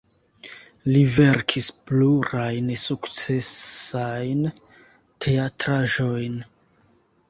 Li 0.95 1.03
verkis 1.17 1.67
plurajn 1.91 2.73
sukcesajn 2.87 4.45
teatraĵojn. 5.27 6.47